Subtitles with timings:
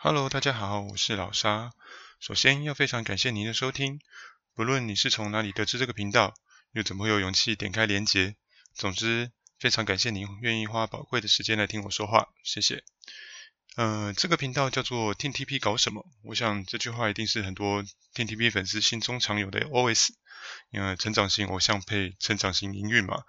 [0.00, 1.72] Hello，大家好，我是老沙。
[2.20, 3.98] 首先要非常感谢您的收听，
[4.54, 6.34] 不论你是从哪里得知这个频道，
[6.70, 8.36] 又怎么会有勇气点开连结，
[8.74, 12.84] 总之非常感谢您愿意花宝贵的时间来听我说话，谢谢。
[13.74, 16.06] 呃，这个频道叫做 Team TP 搞什么？
[16.22, 17.82] 我想这句话一定是很多
[18.14, 20.10] Team TP 粉丝心中常有的 OS，
[20.70, 23.24] 因为成长型偶像配成长型营运嘛。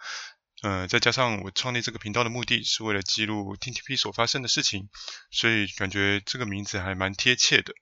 [0.61, 4.89] 呃，再加上我创立这个频道的目的是为了记录 TTP 所发生的事情，
[5.31, 7.73] 所以感觉这个名字还蛮贴切的。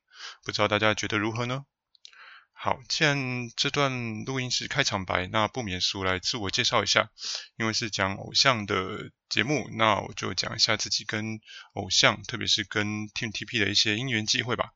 [0.43, 1.65] 不知道大家觉得如何呢？
[2.53, 7.09] 好，既然这段录音是开场白，那不免俗来自我介绍一下。
[7.55, 11.39] 因为是讲偶像的节目，那我就讲一下自己跟
[11.73, 14.71] 偶像，特别是跟 TTP 的一些因缘际会吧。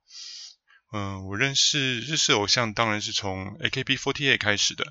[0.92, 4.86] 嗯、我认识日式偶像当然是从 AKB48 开始的，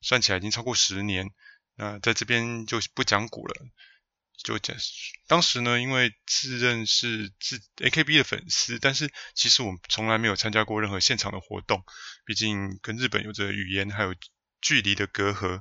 [0.00, 1.30] 算起来已经超过十年。
[1.74, 3.54] 那在这边就不讲鼓了，
[4.42, 4.76] 就讲
[5.26, 11.84] 当时呢，因为自认是自 AKB 的粉丝，但是其实我们从来没有参加过任何现场的活动，
[12.24, 14.14] 毕竟跟日本有着语言还有
[14.60, 15.60] 距离的隔阂。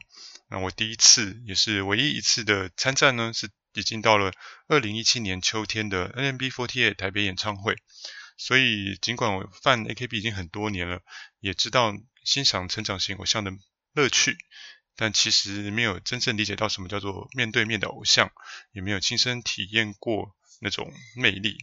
[0.50, 4.34] 那我第一次也是唯一一次的参战呢，是已经到了
[4.68, 7.76] 二零一七年秋天的 NMB Fourteen 台北演唱会。
[8.38, 11.02] 所以尽管我犯 AKB 已经很多年了，
[11.40, 11.94] 也知道
[12.24, 13.52] 欣赏成长型偶像的
[13.94, 14.36] 乐趣。
[14.96, 18.32] 但其实没有真正理解到什么叫做面对面的偶像，
[18.72, 21.58] 也没有亲身体验过那种魅力。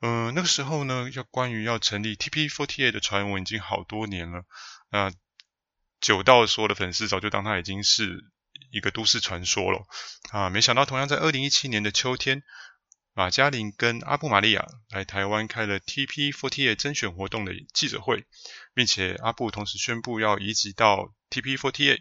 [0.00, 4.44] 嗯、那个时候呢，要关于要成立 TP48 的传闻已经好多年了，
[4.90, 5.12] 那
[6.00, 8.24] 久到所有的粉丝早就当它已经是
[8.70, 9.86] 一个都市传说了
[10.30, 10.50] 啊！
[10.50, 12.42] 没想到同样在二零一七年的秋天。
[13.18, 18.26] 马嘉玲跟阿布玛利亚来台湾开了 TP48 甄选活动的记者会，
[18.76, 21.98] 并且阿布同时宣布要移籍到 TP48，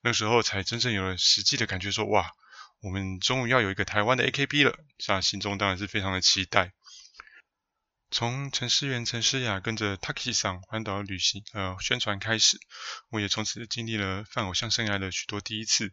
[0.00, 2.32] 那时候才真正有了实际的感觉说，哇，
[2.80, 6.72] 我们终于要有一个台湾的 AKB 了，这样心中当然是非常的期待。
[8.10, 12.58] 从陈诗媛、陈诗雅跟着 Takeshi 桑环岛旅行呃宣传开始，
[13.10, 15.92] 我也从此经历了泛偶像生涯的许多第一次，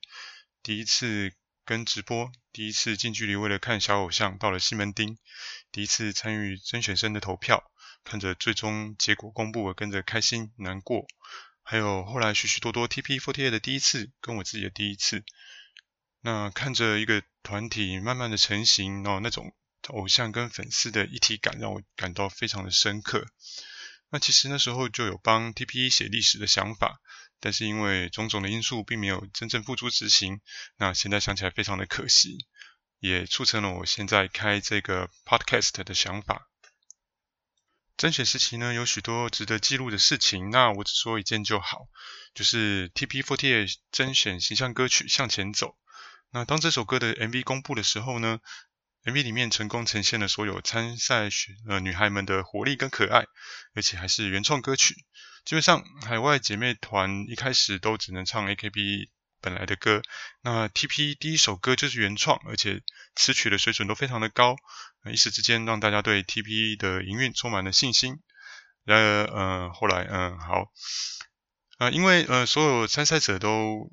[0.62, 1.34] 第一次。
[1.66, 5.18] 跟直播，第一次近距离为了看小偶像到了西门町，
[5.72, 7.72] 第一次参与甄选生的投票，
[8.03, 11.07] 看着最终结果公布，我跟着开心难过，
[11.63, 15.24] 还有后来许许多多 TP48 的第一次，跟我自己的第一次，
[16.22, 19.56] 那看着一个团体慢慢的成型，然后那种
[19.88, 23.25] 偶像跟粉丝的一体感，让我感到非常的深刻。
[24.13, 27.01] 那其实那时候就有帮 TP 写历史的想法。
[27.40, 30.40] 但是因为种种的因素，并没有真正付诸执行。
[30.78, 32.46] 那现在想起来非常的可惜，
[33.00, 36.47] 也促成了我现在开这个 podcast 的想法。
[37.97, 40.51] 甄选时期呢，有许多值得记录的事情。
[40.51, 41.88] 那我只说一件就好，
[42.35, 45.69] 就是 TP48 甄选形象歌曲《向前走》。
[46.30, 48.40] 那当这首歌的 MV 公布的时候呢
[49.06, 51.30] ，MV 里面成功呈现了所有参赛
[51.68, 53.25] 呃女孩们的活力跟可爱，
[53.74, 54.96] 而且还是原创歌曲。
[55.46, 59.09] 基本上，海外姐妹团一开始都只能唱 AKB
[59.42, 60.02] 本来的歌。
[60.42, 62.81] 那 TP 第一首歌就是原创，而且
[63.16, 64.56] 词曲的水准都非常的高，
[65.12, 68.22] 一时之间让大家对 TP 的营运充满了信心。
[68.86, 70.72] 然而，呃，后来，嗯、好，
[71.78, 73.92] 啊、因为呃，所有参赛者都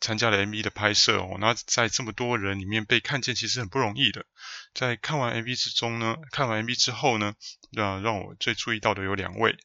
[0.00, 4.26] 参加了 MV 的拍摄哦，那在这么多人里面被看见，其实很不容易的。
[4.74, 7.34] 在看完 MV 之中呢，看完 MV 之后呢，
[7.70, 9.58] 让让我最注意到的有两位。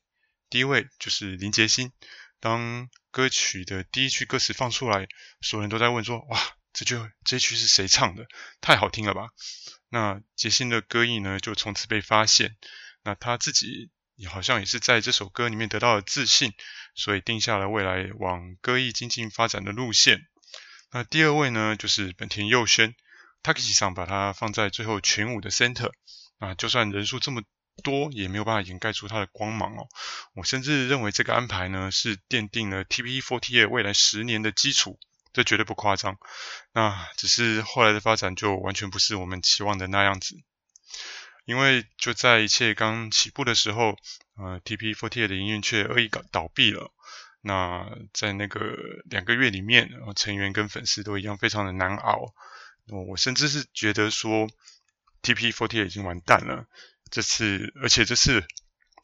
[0.50, 1.92] 第一位就是林杰星，
[2.40, 5.08] 当歌曲的第一句歌词放出来，
[5.42, 6.40] 所有人都在问说：“哇，
[6.74, 8.26] 这句这句是谁唱的？
[8.62, 9.30] 太好听了吧！”
[9.90, 12.56] 那杰星的歌艺呢，就从此被发现。
[13.04, 16.54] 那他自己也好像也是在这首歌里面得到了自信，
[16.96, 20.28] 所以定下了未来往歌艺精进发展的路线。
[20.92, 22.96] 那第二位呢，就是本田佑宣
[23.42, 25.92] ，Takeshi 桑把它放在最后全舞的 center。
[26.40, 27.42] 啊，就算人数这么。
[27.82, 29.88] 多也没有办法掩盖出它的光芒哦。
[30.36, 35.00] 我甚至认为这个安排呢，是奠定了 TP48 未来十年的基础，
[35.34, 36.20] 这绝对不夸张。
[36.72, 40.36] 那只是后来的发展就完全不是我们期望的那样子。
[41.46, 43.98] 因为就在一切刚起步的时候，
[44.36, 46.92] 呃，TP48 的营运却恶意搞倒闭了。
[47.42, 48.78] 那在那个
[49.10, 52.34] 两个月里面，成员跟粉丝都一样非常的难熬。
[53.10, 54.48] 我甚至是觉得说
[55.22, 56.66] ，TP48 已经完蛋了。
[57.12, 58.46] 这次，而且这次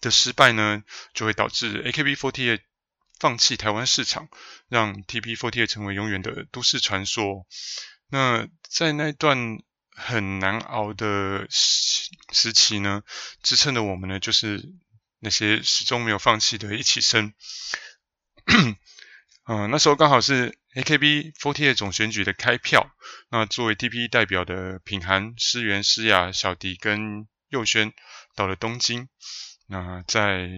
[0.02, 0.84] 的失败呢，
[1.14, 2.60] 就会导致 AKB Forty
[3.20, 4.30] 放弃台湾市场，
[4.70, 7.46] 让 TP48 成为永远的都市传说。
[8.08, 9.60] 那在那段
[10.00, 13.04] 很难熬的时时期呢，
[13.44, 14.64] 支撑的我们呢，就是
[15.20, 17.34] 那些始终没有放弃的一起生。
[19.46, 22.90] 嗯、 那时候刚好是 AKB48 总选举的开票，
[23.30, 27.94] 那作为 TP 代表的品涵、诗媛、诗雅、小迪跟佑轩
[28.36, 29.10] 到了东京。
[29.68, 30.50] 那在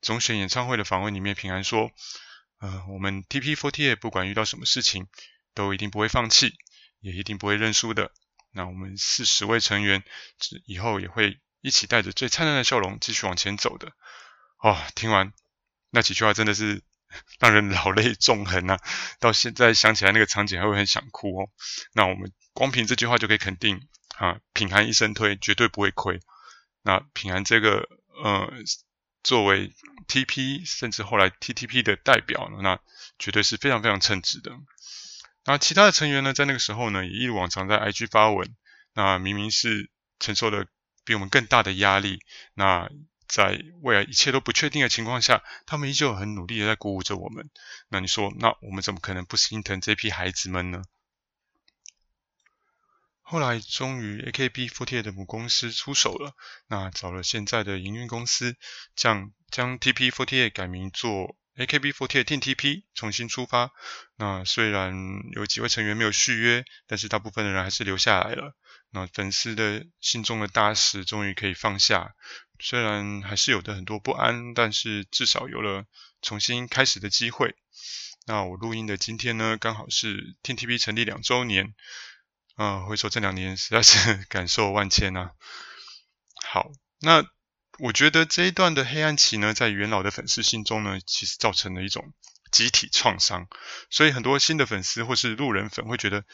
[0.00, 1.90] 总选演唱会的访问里面，平安说
[2.60, 5.06] ：“呃，我们 TP48 不管遇到什么事情，
[5.54, 6.54] 都一定不会放弃，
[7.00, 8.12] 也一定不会认输的。
[8.52, 10.02] 那我们四十位成员
[10.66, 13.92] 以后也会一起带着最灿烂的笑容继续往前走的。”
[14.62, 15.32] 哦，听完
[15.90, 16.82] 那几句话真的是。
[17.38, 18.78] 让人老泪纵横呐！
[19.20, 21.50] 到现在想起来那个场景还会很想哭哦。
[21.92, 26.20] 那我们光凭这句话就可以肯定啊，品涵一生推绝对不会亏。
[26.80, 27.86] 那品涵这个
[28.24, 28.50] 呃，
[29.22, 29.74] 作为
[30.08, 32.78] TP 甚至后来 TTP 的代表呢，那
[33.18, 34.50] 绝对是非常非常称职的。
[35.44, 38.54] 那其他的成员呢，在那个时候呢，也一如往常在 IG 发文。
[38.94, 40.66] 那明明是承受了
[41.04, 42.20] 比我们更大的压力，
[42.54, 42.88] 那。
[43.28, 47.48] 在未来一切都不确定的情况下，他们依旧很努力的在鼓舞着我们。
[47.88, 50.82] 那你说，那我们怎么可能不心疼这批孩子们呢？
[53.22, 56.36] 后来终于 AKB48 的母公司出手了，
[56.66, 58.54] 那找了现在的营运公司，
[58.94, 62.84] 将将 TP48 改名做 AKB48 T.T.P.
[62.94, 63.70] 重新出发。
[64.16, 64.94] 那虽然
[65.32, 68.56] 有几位成员没有续约，但是大部分的人还是留下来了。
[68.90, 72.14] 那粉丝的心中的大石终于可以放下。
[72.58, 75.84] 虽然还是有的很多不安，但是至少有了
[76.20, 77.54] 重新开始的机会。
[78.26, 80.78] 那我录音的今天呢，刚好是 T.T.P.
[80.78, 81.74] 成立两周年。
[82.54, 85.32] 啊、呃，回首这两年，实在是 感受万千啊。
[86.44, 86.70] 好，
[87.00, 87.24] 那
[87.78, 92.12] 我觉得这一段的黑暗期呢，在元老的粉丝心中呢，其实造成了一种
[92.50, 93.48] 集体创伤。
[93.90, 96.24] 所以很多新的粉丝或是路人粉会觉得。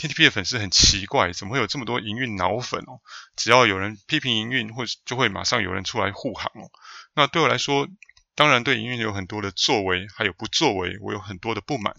[0.00, 3.02] TTP 的粉丝很奇怪，怎么会有这么多营运脑粉哦？
[3.34, 6.70] 只要有人批评营运，或就会马上有人出来护航哦。
[7.14, 7.88] 那对我来说，
[8.36, 11.96] 当然对营运有很多的作为，还有不作为，我有很多的不满。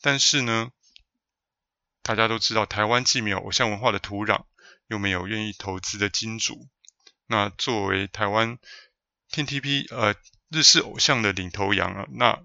[0.00, 0.70] 但是呢，
[2.02, 4.46] 大家都知道，台湾既没有偶像文化的土壤，
[4.86, 6.66] 又没有愿意投资的金主。
[7.28, 8.58] 那作为台湾
[9.30, 10.16] TTP 呃
[10.50, 12.42] 日式偶像的领头羊啊，那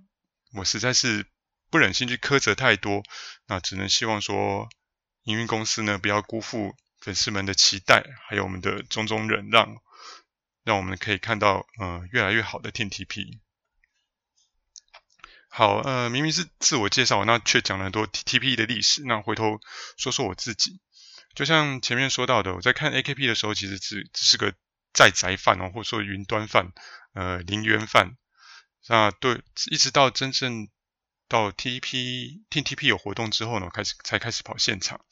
[0.54, 1.26] 我实在是。
[1.72, 3.02] 不忍心去苛责太多，
[3.48, 4.70] 那只能希望说，
[5.24, 9.82] 营运公司呢不要辜负粉丝们的期待，还有我们的种种忍让，
[10.64, 13.40] 让我们可以看到呃越来越好的 TTP。
[15.50, 19.02] 好，呃，明明是自我介绍，那却讲了很多 TTP 的历史。
[19.06, 19.60] 那回头
[19.98, 20.80] 说说我自己，
[21.34, 24.54] 就像前面说到的，我在看 AKP 的时候，其实只只是个
[24.94, 26.72] 在宅饭哦，或者说云端饭，
[27.14, 28.16] 呃，零元饭。
[28.88, 29.42] 那对，
[29.72, 30.70] 一直到真正。
[31.30, 35.04] 到 TP TTP 有活动之后呢，开始才开始跑现场。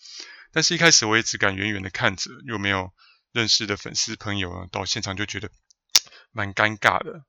[0.52, 2.94] 但是，一开始我也只敢远远的看着，又没有
[3.32, 5.50] 认识的粉丝朋友呢，到现场就觉得
[6.32, 7.24] 蛮尴尬的。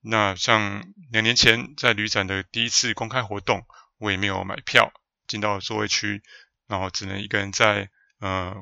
[0.00, 3.64] 那像两年前在旅展的第一次公开活动，
[3.98, 4.92] 我也没有买票
[5.28, 6.20] 进到座位区，
[6.66, 7.88] 然后只能一个人在
[8.18, 8.56] 呃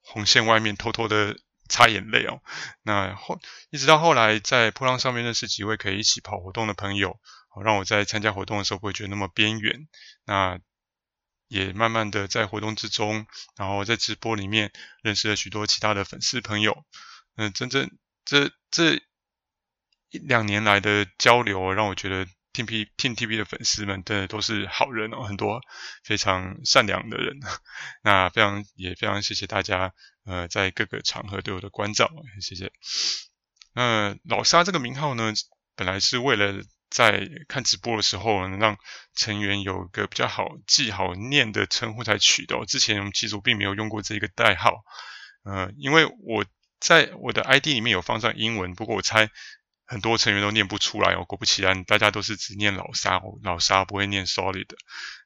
[0.00, 1.36] 红线外面偷偷的
[1.68, 2.40] 擦眼泪哦。
[2.82, 3.40] 那后
[3.70, 7.18] 一直到后来在噗浪上面认识几位可以一起跑活动的朋友。
[7.62, 9.86] 让我在参加活动的时候不会觉得那么边缘，
[10.24, 10.58] 那
[11.46, 14.72] 也慢慢的在活动之中，然后在直播里面
[15.04, 16.84] 认识了许多其他的粉丝朋友。
[17.36, 17.88] 嗯，真正
[18.24, 18.96] 这这
[20.10, 25.60] 一两年来的交流，让我觉得 T P T T P 的粉丝们真的都是好人哦，很多
[26.02, 27.38] 非常善良的人。
[28.02, 29.92] 那非常也非常谢谢大家，
[30.24, 32.10] 呃，在各个场合对我的关照，
[32.40, 32.72] 谢谢。
[33.74, 35.32] 那老沙这个名号呢，
[35.74, 36.62] 本来是为了。
[36.90, 38.76] 在看直播的时候，能让
[39.16, 42.64] 成员有个比较好记、好念的称呼才取的。
[42.66, 44.70] 之前其实我并没有用过这个代号，
[45.42, 46.44] 呃，因为我
[46.78, 49.28] 在我的 ID 里面有放上英文，不过我猜
[49.86, 51.24] 很多成员都念不出来哦。
[51.24, 54.68] 果不其然，大家都是只念老沙，老沙不会念 Solid，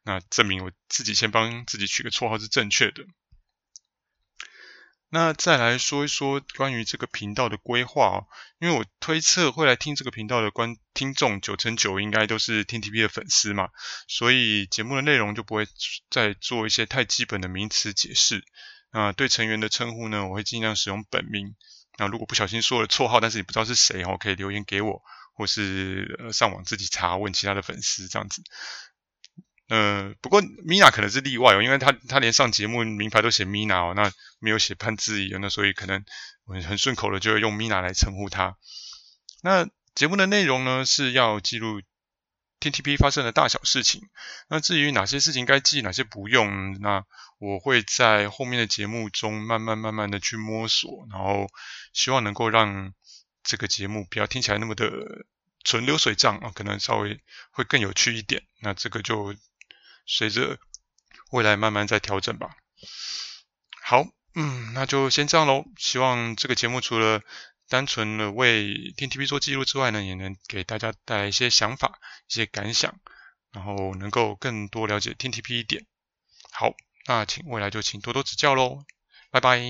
[0.05, 3.05] 那证明我自己先帮自己取个绰号是正确的。
[5.11, 8.27] 那再来说一说关于这个频道的规划哦，
[8.59, 13.71] 因为我推测会来听这个频道的观听众九成九应该都是 TTP 的粉丝嘛，
[14.07, 15.67] 所以节目的内容就不会
[16.11, 18.45] 再做一些太基本的名词解释。
[18.91, 21.55] 那对成员的称呼呢，我会尽量使用本名。
[21.97, 25.03] 那如果不小心说了绰号，但是你不知道是谁哦，可以留言给我，
[25.35, 28.43] 或是上网自己查问其他的粉丝这样子。
[29.68, 36.02] 呃，不过 Mina 可能是例外哦，因为他他连上节目名牌都写 Mina 哦，那没有写潘志怡，那所以可能
[36.46, 38.56] 很很顺口的就会用 Mina 来称呼他。
[39.42, 41.82] 那节目的内容呢，是要记录
[42.60, 44.08] TTP 发生的大小事情。
[44.48, 47.04] 那至于哪些事情该记，哪些不用，那
[47.38, 51.46] 我会在后面的节目中慢慢慢慢的去摸索，然后
[51.92, 52.94] 希望能够让
[53.44, 54.88] 这个节目不要听起来那么的
[55.62, 57.20] 纯流水账啊，可能稍微
[57.50, 58.44] 会更有趣一点。
[58.62, 59.37] 那这个就。
[60.09, 60.59] 随着
[61.31, 62.57] 未来慢慢在调整吧。
[63.83, 65.65] 好，嗯，那就先这样喽。
[65.77, 67.23] 希望这个节目除了
[67.69, 72.99] 单纯的为天 TP 做记录之外呢，也能给大家带来一些想法、一些感想，
[73.53, 75.87] 然后能够更多了解天 TP 一点。
[76.50, 76.73] 好，
[77.07, 78.85] 那请未来就请多多指教喽，
[79.31, 79.61] 拜拜。